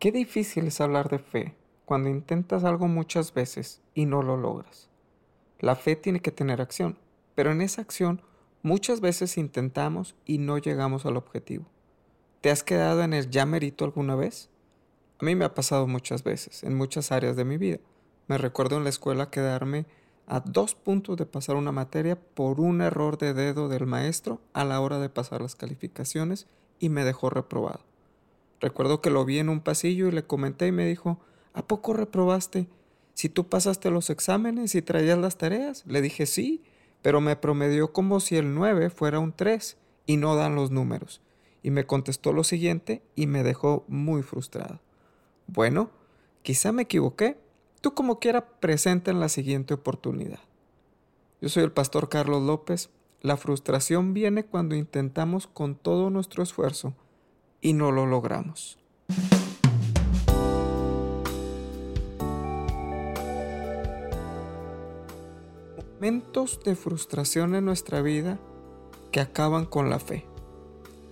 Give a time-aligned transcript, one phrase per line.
[0.00, 1.54] Qué difícil es hablar de fe
[1.84, 4.88] cuando intentas algo muchas veces y no lo logras.
[5.58, 6.96] La fe tiene que tener acción,
[7.34, 8.22] pero en esa acción
[8.62, 11.66] muchas veces intentamos y no llegamos al objetivo.
[12.40, 14.48] ¿Te has quedado en el ya merito alguna vez?
[15.18, 17.80] A mí me ha pasado muchas veces, en muchas áreas de mi vida.
[18.26, 19.84] Me recuerdo en la escuela quedarme
[20.26, 24.64] a dos puntos de pasar una materia por un error de dedo del maestro a
[24.64, 26.46] la hora de pasar las calificaciones
[26.78, 27.89] y me dejó reprobado.
[28.60, 31.18] Recuerdo que lo vi en un pasillo y le comenté y me dijo,
[31.54, 32.68] ¿a poco reprobaste?
[33.14, 35.84] Si tú pasaste los exámenes y traías las tareas.
[35.86, 36.62] Le dije sí,
[37.02, 41.22] pero me promedió como si el 9 fuera un 3 y no dan los números.
[41.62, 44.80] Y me contestó lo siguiente y me dejó muy frustrado.
[45.46, 45.90] Bueno,
[46.42, 47.38] quizá me equivoqué.
[47.80, 50.40] Tú como quiera presenta en la siguiente oportunidad.
[51.40, 52.90] Yo soy el pastor Carlos López.
[53.22, 56.94] La frustración viene cuando intentamos con todo nuestro esfuerzo
[57.60, 58.78] y no lo logramos.
[65.94, 68.38] Momentos de frustración en nuestra vida
[69.12, 70.24] que acaban con la fe.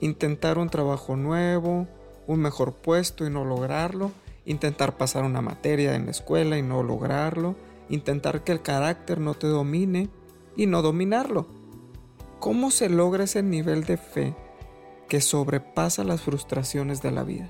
[0.00, 1.86] Intentar un trabajo nuevo,
[2.26, 4.12] un mejor puesto y no lograrlo,
[4.46, 7.54] intentar pasar una materia en la escuela y no lograrlo,
[7.90, 10.08] intentar que el carácter no te domine
[10.56, 11.46] y no dominarlo.
[12.38, 14.34] ¿Cómo se logra ese nivel de fe
[15.08, 17.48] que sobrepasa las frustraciones de la vida?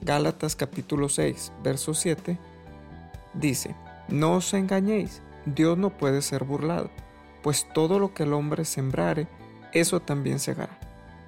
[0.00, 2.38] Gálatas capítulo 6, verso 7
[3.34, 3.74] dice,
[4.08, 6.90] no os engañéis, Dios no puede ser burlado,
[7.42, 9.28] pues todo lo que el hombre sembrare,
[9.72, 10.78] eso también segará,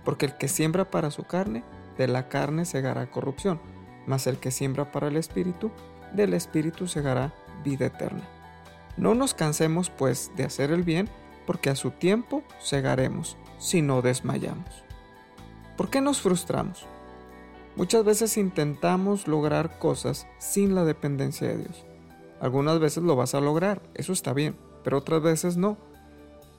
[0.04, 1.64] porque el que siembra para su carne,
[1.96, 3.60] de la carne segará corrupción
[4.06, 5.70] mas el que siembra para el Espíritu,
[6.12, 7.32] del Espíritu segará
[7.64, 8.22] vida eterna.
[8.96, 11.08] No nos cansemos, pues, de hacer el bien,
[11.46, 14.84] porque a su tiempo segaremos, si no desmayamos.
[15.76, 16.86] ¿Por qué nos frustramos?
[17.76, 21.84] Muchas veces intentamos lograr cosas sin la dependencia de Dios.
[22.40, 25.76] Algunas veces lo vas a lograr, eso está bien, pero otras veces no.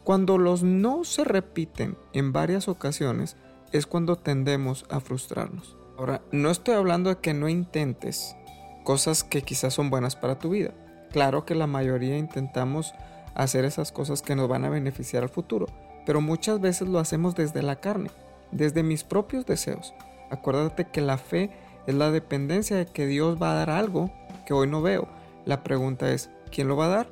[0.04, 3.38] Cuando los no se repiten en varias ocasiones
[3.72, 5.78] es cuando tendemos a frustrarnos.
[5.98, 8.36] Ahora, no estoy hablando de que no intentes
[8.84, 10.74] cosas que quizás son buenas para tu vida.
[11.12, 12.94] Claro que la mayoría intentamos
[13.34, 15.68] hacer esas cosas que nos van a beneficiar al futuro,
[16.06, 18.10] pero muchas veces lo hacemos desde la carne,
[18.52, 19.94] desde mis propios deseos.
[20.30, 21.52] Acuérdate que la fe
[21.88, 24.12] es la dependencia de que Dios va a dar algo
[24.46, 25.08] que hoy no veo.
[25.46, 27.08] La pregunta es, ¿quién lo va a dar?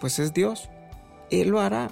[0.00, 0.70] Pues es Dios.
[1.30, 1.90] Él lo hará.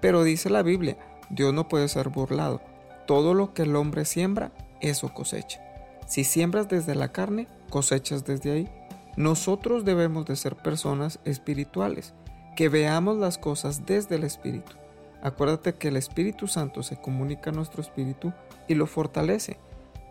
[0.00, 0.96] Pero dice la Biblia,
[1.30, 2.60] Dios no puede ser burlado.
[3.06, 5.60] Todo lo que el hombre siembra, eso cosecha.
[6.06, 8.68] Si siembras desde la carne, cosechas desde ahí.
[9.16, 12.14] Nosotros debemos de ser personas espirituales,
[12.54, 14.72] que veamos las cosas desde el Espíritu.
[15.26, 18.32] Acuérdate que el Espíritu Santo se comunica a nuestro espíritu
[18.68, 19.58] y lo fortalece,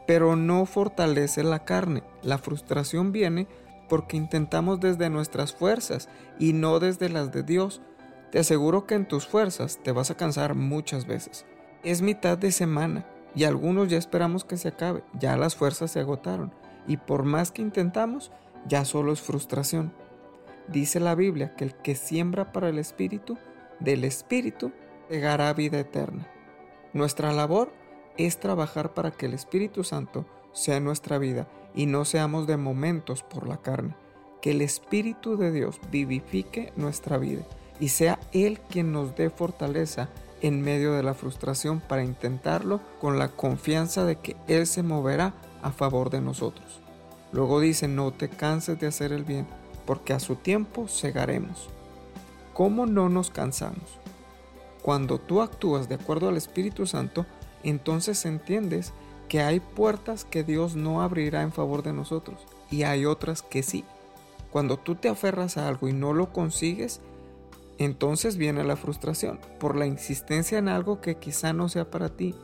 [0.05, 2.03] pero no fortalece la carne.
[2.21, 3.47] La frustración viene
[3.87, 7.81] porque intentamos desde nuestras fuerzas y no desde las de Dios.
[8.29, 11.45] Te aseguro que en tus fuerzas te vas a cansar muchas veces.
[11.85, 16.01] Es mitad de semana y algunos ya esperamos que se acabe, ya las fuerzas se
[16.01, 16.53] agotaron
[16.87, 18.33] y por más que intentamos,
[18.67, 19.93] ya solo es frustración.
[20.67, 23.37] Dice la Biblia que el que siembra para el Espíritu,
[23.79, 24.73] del Espíritu,
[25.09, 26.27] llegará vida eterna.
[26.93, 27.71] Nuestra labor
[28.17, 33.23] es trabajar para que el Espíritu Santo sea nuestra vida y no seamos de momentos
[33.23, 33.95] por la carne.
[34.41, 37.43] Que el Espíritu de Dios vivifique nuestra vida
[37.79, 40.09] y sea Él quien nos dé fortaleza
[40.41, 45.33] en medio de la frustración para intentarlo con la confianza de que Él se moverá
[45.61, 46.81] a favor de nosotros.
[47.31, 49.47] Luego dice, no te canses de hacer el bien,
[49.85, 51.69] porque a su tiempo segaremos.
[52.53, 53.99] ¿Cómo no nos cansamos?
[54.85, 57.25] Cuando tú actúas de acuerdo al Espíritu Santo,
[57.63, 58.93] entonces entiendes
[59.27, 63.63] que hay puertas que Dios no abrirá en favor de nosotros y hay otras que
[63.63, 63.83] sí.
[64.51, 67.01] Cuando tú te aferras a algo y no lo consigues,
[67.79, 72.35] entonces viene la frustración por la insistencia en algo que quizá no sea para ti.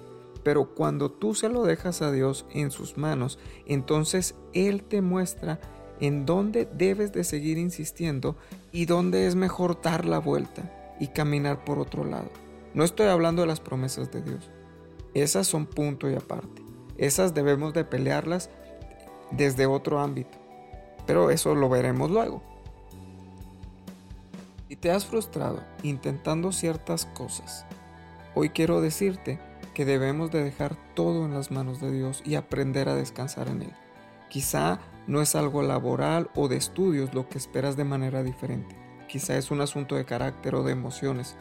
[0.41, 3.37] Pero cuando tú se lo dejas a Dios en sus manos,
[3.67, 5.59] entonces Él te muestra
[5.99, 8.35] en dónde debes de seguir insistiendo
[8.71, 12.29] y dónde es mejor dar la vuelta y caminar por otro lado.
[12.75, 14.51] No estoy hablando de las promesas de Dios.
[15.15, 16.61] Esas son punto y aparte.
[16.95, 18.51] Esas debemos de pelearlas
[19.31, 20.37] desde otro ámbito.
[21.07, 22.43] Pero eso lo veremos luego.
[24.69, 27.65] Si te has frustrado intentando ciertas cosas,
[28.35, 29.39] hoy quiero decirte
[29.73, 33.63] que debemos de dejar todo en las manos de Dios y aprender a descansar en
[33.63, 33.73] Él.
[34.29, 38.80] Quizá no es algo laboral o de estudios lo que esperas de manera diferente.
[39.11, 41.35] Quizá es un asunto de carácter o de emociones.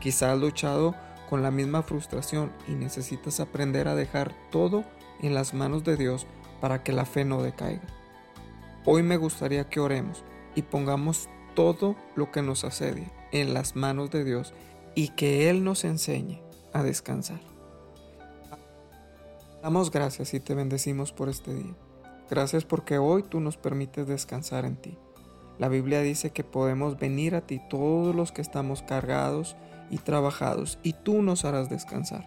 [0.00, 0.94] Quizá has luchado
[1.28, 4.84] con la misma frustración y necesitas aprender a dejar todo
[5.20, 6.26] en las manos de Dios
[6.62, 7.82] para que la fe no decaiga.
[8.86, 10.24] Hoy me gustaría que oremos
[10.54, 14.54] y pongamos todo lo que nos asedia en las manos de Dios
[14.94, 16.40] y que Él nos enseñe
[16.72, 17.42] a descansar.
[19.62, 21.76] Damos gracias y te bendecimos por este día.
[22.30, 24.96] Gracias porque hoy tú nos permites descansar en ti.
[25.60, 29.56] La Biblia dice que podemos venir a ti todos los que estamos cargados
[29.90, 32.26] y trabajados y tú nos harás descansar.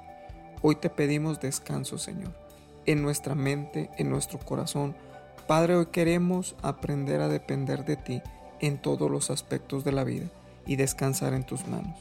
[0.61, 2.31] Hoy te pedimos descanso, Señor,
[2.85, 4.95] en nuestra mente, en nuestro corazón.
[5.47, 8.21] Padre, hoy queremos aprender a depender de ti
[8.59, 10.27] en todos los aspectos de la vida
[10.67, 11.97] y descansar en tus manos.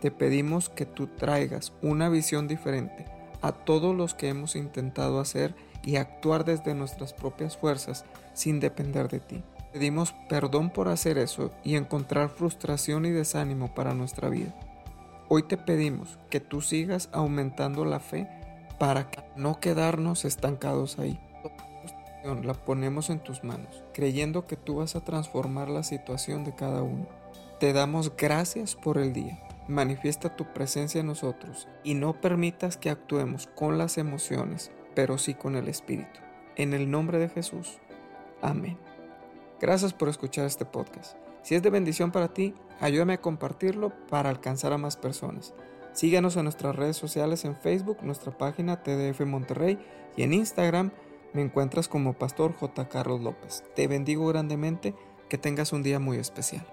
[0.00, 3.06] Te pedimos que tú traigas una visión diferente
[3.42, 5.54] a todos los que hemos intentado hacer
[5.84, 9.44] y actuar desde nuestras propias fuerzas sin depender de ti.
[9.74, 14.54] Pedimos perdón por hacer eso y encontrar frustración y desánimo para nuestra vida.
[15.28, 18.28] Hoy te pedimos que tú sigas aumentando la fe
[18.78, 21.20] para no quedarnos estancados ahí.
[22.44, 26.82] La ponemos en tus manos, creyendo que tú vas a transformar la situación de cada
[26.82, 27.06] uno.
[27.60, 32.90] Te damos gracias por el día manifiesta tu presencia en nosotros y no permitas que
[32.90, 36.20] actuemos con las emociones, pero sí con el Espíritu.
[36.56, 37.78] En el nombre de Jesús.
[38.42, 38.78] Amén.
[39.64, 41.16] Gracias por escuchar este podcast.
[41.42, 45.54] Si es de bendición para ti, ayúdame a compartirlo para alcanzar a más personas.
[45.94, 49.78] Síguenos en nuestras redes sociales en Facebook, nuestra página TDF Monterrey
[50.18, 50.90] y en Instagram
[51.32, 52.90] me encuentras como Pastor J.
[52.90, 53.64] Carlos López.
[53.74, 54.94] Te bendigo grandemente,
[55.30, 56.66] que tengas un día muy especial.